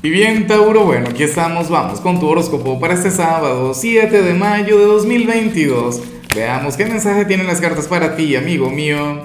Y 0.00 0.10
bien, 0.10 0.46
Tauro, 0.46 0.84
bueno, 0.84 1.08
aquí 1.10 1.24
estamos, 1.24 1.68
vamos 1.68 2.00
con 2.00 2.20
tu 2.20 2.28
horóscopo 2.28 2.78
para 2.78 2.94
este 2.94 3.10
sábado, 3.10 3.74
7 3.74 4.22
de 4.22 4.32
mayo 4.32 4.78
de 4.78 4.84
2022. 4.84 6.00
Veamos 6.36 6.76
qué 6.76 6.86
mensaje 6.86 7.24
tienen 7.24 7.48
las 7.48 7.60
cartas 7.60 7.88
para 7.88 8.14
ti, 8.14 8.36
amigo 8.36 8.70
mío. 8.70 9.22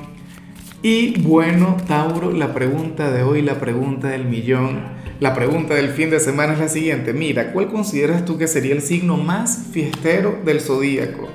Y 0.81 1.21
bueno, 1.21 1.77
Tauro, 1.87 2.31
la 2.31 2.55
pregunta 2.55 3.11
de 3.11 3.21
hoy, 3.21 3.43
la 3.43 3.59
pregunta 3.59 4.07
del 4.07 4.25
millón, 4.25 4.81
la 5.19 5.35
pregunta 5.35 5.75
del 5.75 5.89
fin 5.89 6.09
de 6.09 6.19
semana 6.19 6.53
es 6.53 6.59
la 6.59 6.69
siguiente. 6.69 7.13
Mira, 7.13 7.51
¿cuál 7.53 7.67
consideras 7.67 8.25
tú 8.25 8.39
que 8.39 8.47
sería 8.47 8.73
el 8.73 8.81
signo 8.81 9.17
más 9.17 9.67
fiestero 9.71 10.39
del 10.43 10.59
zodíaco? 10.59 11.29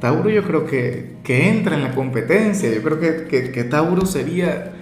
Tauro 0.00 0.30
yo 0.30 0.44
creo 0.44 0.66
que, 0.66 1.16
que 1.24 1.48
entra 1.48 1.74
en 1.74 1.82
la 1.82 1.96
competencia, 1.96 2.72
yo 2.72 2.80
creo 2.80 3.00
que, 3.00 3.50
que, 3.50 3.64
Tauro 3.64 4.06
sería 4.06 4.72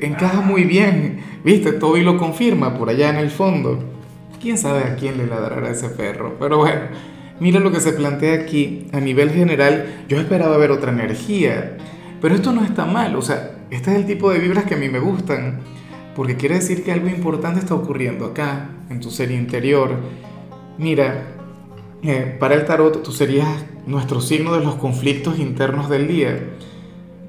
encaja 0.00 0.40
muy 0.40 0.64
bien, 0.64 1.20
viste, 1.44 1.72
Toby 1.72 2.02
lo 2.02 2.16
confirma 2.16 2.76
por 2.78 2.88
allá 2.88 3.10
en 3.10 3.16
el 3.16 3.30
fondo. 3.30 3.78
¿Quién 4.40 4.58
sabe 4.58 4.84
a 4.84 4.96
quién 4.96 5.18
le 5.18 5.26
ladrará 5.26 5.70
ese 5.70 5.88
perro? 5.88 6.36
Pero 6.38 6.58
bueno, 6.58 6.80
mira 7.40 7.60
lo 7.60 7.70
que 7.70 7.80
se 7.80 7.92
plantea 7.92 8.34
aquí. 8.34 8.88
A 8.92 9.00
nivel 9.00 9.30
general, 9.30 10.04
yo 10.08 10.18
esperaba 10.18 10.56
ver 10.56 10.70
otra 10.70 10.92
energía, 10.92 11.76
pero 12.20 12.34
esto 12.34 12.52
no 12.52 12.64
está 12.64 12.84
mal, 12.84 13.16
o 13.16 13.22
sea, 13.22 13.58
este 13.70 13.90
es 13.92 13.96
el 13.98 14.06
tipo 14.06 14.30
de 14.30 14.38
vibras 14.38 14.64
que 14.64 14.74
a 14.74 14.78
mí 14.78 14.88
me 14.88 14.98
gustan, 14.98 15.60
porque 16.14 16.36
quiere 16.36 16.56
decir 16.56 16.84
que 16.84 16.92
algo 16.92 17.08
importante 17.08 17.60
está 17.60 17.74
ocurriendo 17.74 18.26
acá, 18.26 18.68
en 18.90 19.00
tu 19.00 19.10
ser 19.10 19.30
interior. 19.30 19.96
Mira, 20.78 21.24
eh, 22.02 22.36
para 22.38 22.54
el 22.54 22.64
tarot 22.64 23.02
tú 23.02 23.12
serías 23.12 23.48
nuestro 23.86 24.20
signo 24.20 24.54
de 24.54 24.64
los 24.64 24.74
conflictos 24.76 25.38
internos 25.38 25.88
del 25.88 26.08
día. 26.08 26.38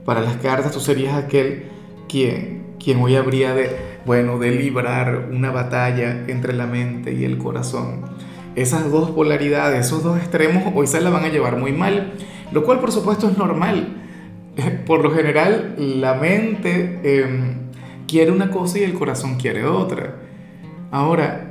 Para 0.06 0.22
las 0.22 0.38
cartas 0.38 0.72
tú 0.72 0.80
serías 0.80 1.16
aquel 1.16 1.66
quien, 2.14 2.76
quien 2.80 3.02
hoy 3.02 3.16
habría 3.16 3.56
de, 3.56 3.76
bueno, 4.06 4.38
de 4.38 4.52
librar 4.52 5.30
una 5.32 5.50
batalla 5.50 6.26
entre 6.28 6.54
la 6.54 6.68
mente 6.68 7.12
y 7.12 7.26
el 7.26 7.40
corazón. 7.40 8.02
Esas 8.56 8.92
dos 8.92 9.10
polaridades, 9.10 9.88
esos 9.88 10.04
dos 10.04 10.20
extremos, 10.20 10.72
hoy 10.76 10.86
se 10.86 11.02
la 11.02 11.10
van 11.10 11.24
a 11.24 11.30
llevar 11.30 11.58
muy 11.58 11.72
mal, 11.72 12.14
lo 12.52 12.64
cual 12.64 12.80
por 12.80 12.92
supuesto 12.92 13.28
es 13.28 13.36
normal. 13.36 14.00
Por 14.86 15.02
lo 15.02 15.10
general, 15.10 15.74
la 15.80 16.14
mente 16.14 17.00
em, 17.04 17.72
quiere 18.08 18.30
una 18.30 18.52
cosa 18.52 18.78
y 18.78 18.84
el 18.84 18.94
corazón 18.94 19.38
quiere 19.38 19.66
otra. 19.66 20.18
Ahora, 20.92 21.50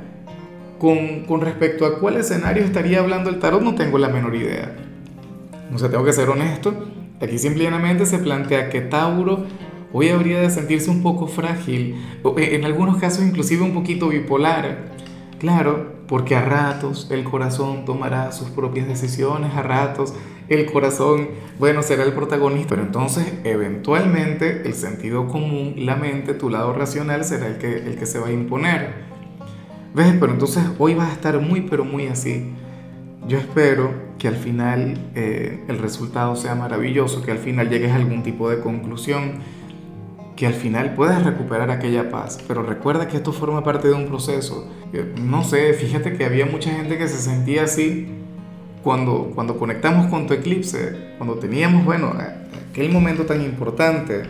con, 0.79 1.25
con, 1.25 1.41
respecto 1.41 1.85
a 1.85 1.99
cuál 1.99 2.15
escenario 2.15 2.63
estaría 2.63 3.01
hablando 3.01 3.29
el 3.29 3.39
tarot, 3.39 3.61
no 3.61 3.75
tengo 3.75 3.97
la 3.97 4.07
menor 4.07 4.33
idea. 4.33 4.73
O 5.75 5.77
sea, 5.77 5.89
tengo 5.89 6.05
que 6.05 6.13
ser 6.13 6.29
honesto. 6.29 6.73
Aquí 7.21 7.37
simplemente 7.37 8.05
se 8.05 8.19
plantea 8.19 8.69
que 8.69 8.79
Tauro 8.79 9.45
hoy 9.93 10.09
habría 10.09 10.41
de 10.41 10.49
sentirse 10.49 10.89
un 10.89 11.01
poco 11.01 11.27
frágil, 11.27 11.95
eh, 12.37 12.49
en 12.55 12.65
algunos 12.65 12.97
casos 12.97 13.23
inclusive 13.23 13.61
un 13.61 13.73
poquito 13.73 14.09
bipolar. 14.09 14.91
Claro, 15.39 15.93
porque 16.07 16.35
a 16.35 16.41
ratos 16.41 17.07
el 17.11 17.23
corazón 17.23 17.85
tomará 17.85 18.31
sus 18.31 18.49
propias 18.49 18.87
decisiones, 18.87 19.53
a 19.55 19.61
ratos 19.61 20.13
el 20.49 20.65
corazón, 20.71 21.29
bueno, 21.59 21.83
será 21.83 22.03
el 22.03 22.13
protagonista, 22.13 22.69
pero 22.69 22.81
entonces 22.81 23.33
eventualmente 23.43 24.63
el 24.65 24.73
sentido 24.73 25.27
común, 25.27 25.75
la 25.77 25.95
mente, 25.95 26.33
tu 26.33 26.49
lado 26.49 26.73
racional 26.73 27.23
será 27.23 27.47
el 27.47 27.57
que, 27.57 27.77
el 27.77 27.95
que 27.95 28.05
se 28.05 28.19
va 28.19 28.27
a 28.27 28.31
imponer. 28.31 29.13
¿Ves? 29.93 30.13
Pero 30.19 30.33
entonces 30.33 30.63
hoy 30.79 30.95
vas 30.95 31.09
a 31.09 31.13
estar 31.13 31.39
muy, 31.39 31.61
pero 31.61 31.85
muy 31.85 32.07
así. 32.07 32.51
Yo 33.27 33.37
espero 33.37 33.91
que 34.17 34.27
al 34.27 34.35
final 34.35 34.97
eh, 35.15 35.63
el 35.67 35.77
resultado 35.77 36.35
sea 36.35 36.55
maravilloso, 36.55 37.21
que 37.21 37.31
al 37.31 37.37
final 37.37 37.69
llegues 37.69 37.91
a 37.91 37.95
algún 37.95 38.23
tipo 38.23 38.49
de 38.49 38.59
conclusión 38.59 39.39
que 40.35 40.47
al 40.47 40.53
final 40.53 40.95
puedas 40.95 41.23
recuperar 41.23 41.69
aquella 41.69 42.09
paz. 42.09 42.39
Pero 42.47 42.63
recuerda 42.63 43.07
que 43.07 43.17
esto 43.17 43.33
forma 43.33 43.63
parte 43.63 43.87
de 43.87 43.93
un 43.93 44.07
proceso. 44.07 44.67
No 45.21 45.43
sé, 45.43 45.73
fíjate 45.73 46.13
que 46.13 46.25
había 46.25 46.45
mucha 46.45 46.71
gente 46.71 46.97
que 46.97 47.07
se 47.07 47.17
sentía 47.17 47.63
así 47.63 48.07
cuando, 48.83 49.31
cuando 49.33 49.57
conectamos 49.57 50.07
con 50.07 50.27
tu 50.27 50.33
eclipse, 50.33 51.13
cuando 51.17 51.35
teníamos, 51.35 51.85
bueno, 51.85 52.13
aquel 52.69 52.91
momento 52.91 53.25
tan 53.25 53.41
importante. 53.41 54.23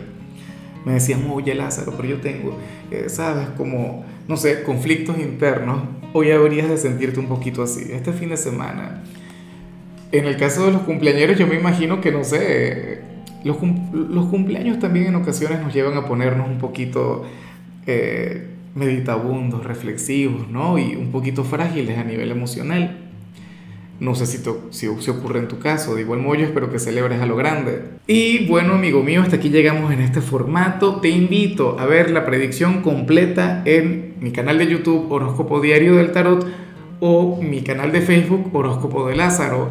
Me 0.84 0.92
decían, 0.92 1.26
oye 1.32 1.54
Lázaro, 1.54 1.94
pero 1.96 2.08
yo 2.08 2.20
tengo, 2.20 2.58
eh, 2.90 3.06
sabes, 3.08 3.48
como, 3.56 4.04
no 4.28 4.36
sé, 4.36 4.62
conflictos 4.62 5.18
internos. 5.18 5.82
Hoy 6.12 6.30
habrías 6.30 6.68
de 6.68 6.76
sentirte 6.76 7.18
un 7.18 7.26
poquito 7.26 7.62
así. 7.62 7.90
Este 7.90 8.12
fin 8.12 8.28
de 8.28 8.36
semana. 8.36 9.02
En 10.12 10.26
el 10.26 10.36
caso 10.36 10.66
de 10.66 10.72
los 10.72 10.82
cumpleaños, 10.82 11.38
yo 11.38 11.46
me 11.46 11.56
imagino 11.56 12.00
que, 12.02 12.12
no 12.12 12.22
sé, 12.22 13.00
los, 13.44 14.26
cumpleaños 14.26 14.78
también 14.78 15.06
en 15.06 15.16
ocasiones 15.16 15.60
nos 15.60 15.72
llevan 15.72 15.96
a 15.96 16.06
ponernos 16.06 16.48
un 16.48 16.58
poquito 16.58 17.24
eh, 17.86 18.48
meditabundos, 18.74 19.64
reflexivos, 19.64 20.48
¿no? 20.48 20.78
Y 20.78 20.96
un 20.96 21.10
poquito 21.10 21.44
frágiles 21.44 21.98
a 21.98 22.04
nivel 22.04 22.30
emocional. 22.30 22.98
No 24.00 24.14
sé 24.14 24.26
si, 24.26 24.38
si, 24.70 24.88
si, 24.98 25.10
ocurre 25.10 25.38
en 25.38 25.46
tu 25.46 25.60
caso, 25.60 25.94
de 25.94 26.00
igual 26.00 26.20
modo 26.20 26.34
yo 26.34 26.44
espero 26.46 26.70
que 26.70 26.78
celebres 26.80 27.20
a 27.20 27.26
lo 27.26 27.36
grande. 27.36 27.82
Y 28.08 28.46
bueno, 28.46 28.74
amigo 28.74 29.02
mío, 29.02 29.22
hasta 29.22 29.36
aquí 29.36 29.50
llegamos 29.50 29.92
en 29.92 30.00
este 30.00 30.20
formato. 30.20 31.00
Te 31.00 31.10
invito 31.10 31.78
a 31.78 31.86
ver 31.86 32.10
la 32.10 32.26
predicción 32.26 32.82
completa 32.82 33.62
en 33.64 34.14
mi 34.20 34.32
canal 34.32 34.58
de 34.58 34.66
YouTube 34.66 35.12
Horóscopo 35.12 35.60
Diario 35.60 35.94
del 35.94 36.10
Tarot 36.10 36.44
o 37.00 37.40
mi 37.40 37.62
canal 37.62 37.92
de 37.92 38.00
Facebook 38.00 38.50
Horóscopo 38.52 39.06
de 39.06 39.14
Lázaro. 39.14 39.70